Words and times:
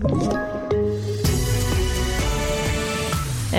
Thank 0.00 0.32
you. 0.32 0.57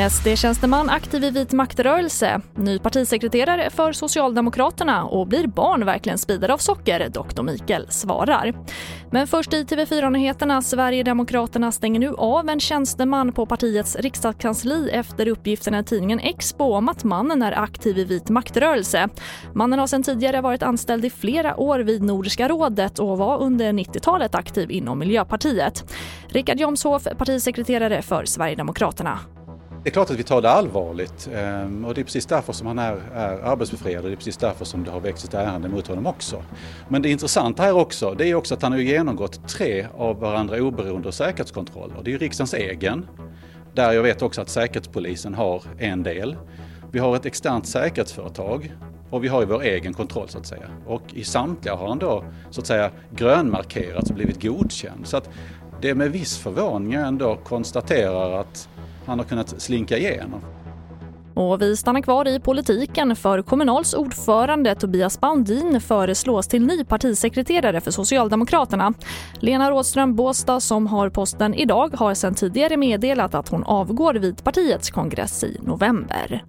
SD-tjänsteman 0.08 0.90
aktiv 0.90 1.24
i 1.24 1.30
vit 1.30 1.52
maktrörelse, 1.52 2.42
ny 2.56 2.80
partisekreterare 2.80 3.70
för 3.70 3.92
Socialdemokraterna 3.92 5.06
och 5.06 5.28
blir 5.28 5.48
barn 5.48 5.86
verkligen 5.86 6.18
spridare 6.18 6.54
av 6.54 6.58
socker? 6.58 7.10
Doktor 7.10 7.44
Mikael 7.44 7.88
svarar. 7.90 8.54
Men 9.12 9.28
först 9.28 9.54
i 9.54 9.64
TV4-nyheterna. 9.64 10.62
Sverigedemokraterna 10.62 11.72
stänger 11.72 12.00
nu 12.00 12.14
av 12.18 12.50
en 12.50 12.60
tjänsteman 12.60 13.32
på 13.32 13.46
partiets 13.46 13.96
riksdagskansli 13.96 14.90
efter 14.90 15.28
uppgifterna 15.28 15.80
i 15.80 15.84
tidningen 15.84 16.20
Expo 16.20 16.64
om 16.64 16.90
att 16.90 17.04
mannen 17.04 17.42
är 17.42 17.60
aktiv 17.60 17.98
i 17.98 18.04
vit 18.04 18.30
maktrörelse. 18.30 19.10
Mannen 19.54 19.80
har 19.80 19.88
sedan 19.88 20.04
tidigare 20.04 20.42
varit 20.42 20.64
anställd 20.64 21.06
i 21.06 21.10
flera 21.10 21.60
år 21.60 21.80
vid 21.80 22.04
Nordiska 22.04 22.48
rådet 22.48 23.00
och 23.00 23.18
var 23.18 23.42
under 23.42 23.74
90-talet 23.74 24.36
aktiv 24.36 24.72
inom 24.72 25.00
Miljöpartiet. 25.00 25.94
Richard 26.28 26.60
Jomshof, 26.60 27.08
partisekreterare 27.18 28.02
för 28.02 28.26
Sverigedemokraterna. 28.26 29.20
Det 29.84 29.90
är 29.90 29.92
klart 29.92 30.10
att 30.10 30.20
vi 30.20 30.24
tar 30.24 30.42
det 30.42 30.50
allvarligt 30.50 31.30
ehm, 31.34 31.86
och 31.86 31.94
det 31.94 32.02
är 32.02 32.04
precis 32.04 32.26
därför 32.26 32.54
som 32.54 32.68
han 32.68 32.80
är, 32.80 33.02
är 33.14 33.42
arbetsbefriad 33.42 34.04
och 34.04 34.10
det 34.10 34.14
är 34.14 34.18
precis 34.18 34.38
därför 34.38 34.66
som 34.66 34.84
det 34.84 34.92
har 34.92 35.00
växt 35.00 35.26
ett 35.26 35.34
ärende 35.34 35.70
mot 35.70 35.88
honom 35.88 36.08
också. 36.08 36.44
Men 36.90 37.02
det 37.02 37.10
intressanta 37.10 37.64
här 37.64 37.74
också, 37.74 38.14
det 38.14 38.30
är 38.30 38.36
också 38.36 38.54
att 38.54 38.62
han 38.62 38.72
har 38.72 38.80
genomgått 38.80 39.50
tre 39.50 39.88
av 39.98 40.20
varandra 40.20 40.58
oberoende 40.58 41.12
säkerhetskontroller. 41.12 41.96
Det 42.04 42.10
är 42.10 42.12
ju 42.12 42.18
riksdagens 42.18 42.54
egen, 42.54 43.06
där 43.74 43.92
jag 43.92 44.04
vet 44.04 44.22
också 44.22 44.42
att 44.42 44.50
Säkerhetspolisen 44.50 45.34
har 45.34 45.64
en 45.78 46.04
del. 46.04 46.36
Vi 46.92 47.00
har 47.00 47.16
ett 47.16 47.26
externt 47.26 47.68
säkerhetsföretag 47.68 48.74
och 49.10 49.24
vi 49.24 49.28
har 49.28 49.42
ju 49.42 49.46
vår 49.46 49.62
egen 49.62 49.94
kontroll 49.94 50.30
så 50.30 50.38
att 50.38 50.46
säga. 50.46 50.70
Och 50.88 51.04
i 51.14 51.24
samtliga 51.24 51.76
har 51.76 51.88
han 51.88 52.00
då 52.00 52.24
så 52.50 52.62
att 52.62 52.68
säga 52.68 52.92
grönmarkerats 53.12 54.10
och 54.10 54.16
blivit 54.16 54.42
godkänd. 54.42 55.08
Så 55.08 55.18
att 55.18 55.30
det 55.82 55.90
är 55.90 55.96
med 55.96 56.12
viss 56.12 56.38
förvåning 56.38 56.94
jag 56.94 57.08
ändå 57.08 57.36
konstaterar 57.36 58.40
att 58.40 58.70
han 59.10 59.20
har 59.20 59.26
kunnat 59.26 59.62
slinka 59.62 59.98
igenom. 59.98 60.42
Och 61.34 61.62
vi 61.62 61.78
stannar 61.78 62.02
kvar 62.02 62.28
i 62.28 62.40
politiken 62.40 63.16
för 63.16 63.42
Kommunals 63.42 63.94
ordförande 63.94 64.76
Tobias 64.76 65.20
Baundin 65.20 65.82
föreslås 65.82 66.48
till 66.48 66.66
ny 66.66 66.84
partisekreterare 66.84 67.82
för 67.82 67.92
Socialdemokraterna. 67.92 68.94
Lena 69.40 69.72
Rådström 69.72 70.16
Båstad 70.16 70.60
som 70.60 70.88
har 70.88 71.10
posten 71.10 71.54
idag 71.54 71.94
har 71.94 72.14
sedan 72.14 72.36
tidigare 72.36 72.78
meddelat 72.78 73.36
att 73.36 73.50
hon 73.50 73.64
avgår 73.64 74.14
vid 74.14 74.44
partiets 74.44 74.90
kongress 74.90 75.44
i 75.44 75.58
november. 75.62 76.44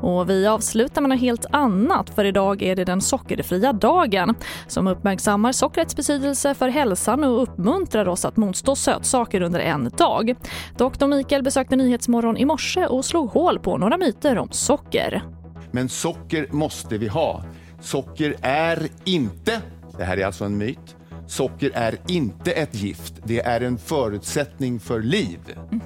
Och 0.00 0.30
vi 0.30 0.46
avslutar 0.46 1.00
med 1.00 1.10
något 1.10 1.20
helt 1.20 1.46
annat 1.50 2.10
för 2.10 2.24
idag 2.24 2.62
är 2.62 2.76
det 2.76 2.84
den 2.84 3.00
sockerfria 3.00 3.72
dagen 3.72 4.34
som 4.66 4.86
uppmärksammar 4.86 5.52
sockrets 5.52 5.96
betydelse 5.96 6.54
för 6.54 6.68
hälsan 6.68 7.24
och 7.24 7.42
uppmuntrar 7.42 8.08
oss 8.08 8.24
att 8.24 8.36
motstå 8.36 8.76
sötsaker 8.76 9.40
under 9.40 9.60
en 9.60 9.90
dag. 9.96 10.34
Dr. 10.76 11.06
Mikael 11.06 11.42
besökte 11.42 11.76
Nyhetsmorgon 11.76 12.36
i 12.36 12.44
morse 12.44 12.86
och 12.86 13.04
slog 13.04 13.30
hål 13.30 13.58
på 13.58 13.78
några 13.78 13.96
myter 13.96 14.38
om 14.38 14.48
socker. 14.50 15.22
Men 15.70 15.88
socker 15.88 16.46
måste 16.50 16.98
vi 16.98 17.08
ha. 17.08 17.44
Socker 17.80 18.34
är 18.42 18.88
inte, 19.04 19.60
det 19.98 20.04
här 20.04 20.16
är 20.16 20.26
alltså 20.26 20.44
en 20.44 20.58
myt, 20.58 20.96
socker 21.26 21.70
är 21.74 21.96
inte 22.08 22.50
ett 22.50 22.74
gift. 22.74 23.14
Det 23.24 23.40
är 23.40 23.60
en 23.60 23.78
förutsättning 23.78 24.80
för 24.80 25.00
liv. 25.00 25.38
Mm. 25.72 25.80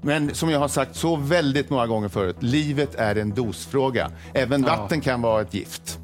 Men 0.00 0.34
som 0.34 0.50
jag 0.50 0.58
har 0.58 0.68
sagt 0.68 0.96
så 0.96 1.16
väldigt 1.16 1.70
många 1.70 1.86
gånger 1.86 2.08
förut, 2.08 2.36
livet 2.40 2.94
är 2.94 3.16
en 3.16 3.30
dosfråga. 3.30 4.10
Även 4.34 4.62
vatten 4.62 5.00
kan 5.00 5.22
vara 5.22 5.42
ett 5.42 5.54
gift. 5.54 5.97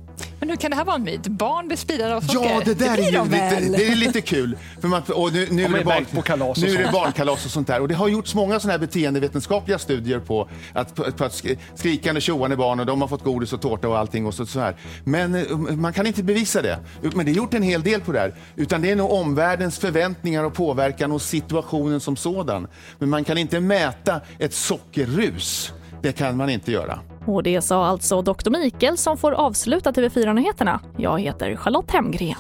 Men 0.45 0.49
nu 0.49 0.57
kan 0.57 0.71
det 0.71 0.77
här 0.77 0.85
vara 0.85 0.97
en 0.97 1.03
myt? 1.03 1.27
Barn 1.27 1.67
blir 1.67 1.77
spridare 1.77 2.17
av 2.17 2.21
socker? 2.21 2.51
Ja, 2.51 2.63
det 2.65 2.75
där 2.75 2.97
det 2.97 3.03
är, 3.03 3.13
ju 3.13 3.25
lite, 3.25 3.77
det 3.77 3.87
är 3.87 3.97
lite 3.97 4.21
kul. 4.21 4.57
För 4.81 4.89
man, 4.89 5.03
och 5.03 5.33
nu, 5.33 5.49
nu, 5.51 5.65
är 5.65 5.69
det 5.69 5.85
barn, 5.85 6.05
på 6.05 6.23
kalas 6.23 6.59
nu 6.59 6.69
är 6.69 6.79
det 6.79 6.93
barnkalas 6.93 7.45
och 7.45 7.51
sånt 7.51 7.67
där. 7.67 7.81
Och 7.81 7.89
det 7.89 7.95
har 7.95 8.09
gjorts 8.09 8.35
många 8.35 8.61
såna 8.61 8.73
här 8.73 8.79
beteendevetenskapliga 8.79 9.79
studier 9.79 10.21
på 10.21 10.49
att, 10.73 10.95
på, 10.95 11.13
på 11.13 11.25
att 11.25 11.43
skrikande 11.75 12.21
tjoande 12.21 12.57
barn 12.57 12.81
och 12.81 12.87
de 12.87 13.01
har 13.01 13.09
fått 13.09 13.25
godis 13.25 13.53
och 13.53 13.61
tårta 13.61 13.89
och 13.89 13.99
allting 13.99 14.27
och 14.27 14.35
så, 14.35 14.47
så 14.47 14.61
här. 14.61 14.77
Men 15.05 15.35
eh, 15.35 15.57
man 15.57 15.93
kan 15.93 16.07
inte 16.07 16.23
bevisa 16.23 16.63
det. 16.63 16.79
Men 17.15 17.27
det 17.27 17.33
är 17.33 17.35
gjort 17.35 17.55
en 17.55 17.63
hel 17.63 17.83
del 17.83 18.01
på 18.01 18.13
det 18.13 18.19
här. 18.19 18.35
Utan 18.57 18.83
det 18.83 18.91
är 18.91 18.97
nog 18.97 19.13
omvärldens 19.13 19.79
förväntningar 19.79 20.45
och 20.45 20.55
påverkan 20.55 21.13
och 21.13 21.23
situationen 21.23 22.01
som 22.01 22.17
sådan. 22.17 22.69
Men 22.99 23.09
man 23.09 23.25
kan 23.25 23.39
inte 23.39 23.61
mäta 23.61 24.21
ett 24.39 24.55
sockerrus. 24.55 25.73
Det 26.03 26.13
kan 26.13 26.37
man 26.37 26.51
inte 26.51 26.73
göra. 26.73 27.01
Alltså, 27.25 27.35
och 27.35 27.43
det 27.43 27.61
sa 27.63 27.87
alltså 27.87 28.23
doktor 28.23 28.51
Mikael 28.51 28.97
som 28.97 29.17
får 29.17 29.33
avsluta 29.33 29.93
TV4-nyheterna. 29.93 30.81
Jag 30.97 31.21
heter 31.21 31.57
Charlotte 31.57 31.91
Hemgren. 31.91 32.37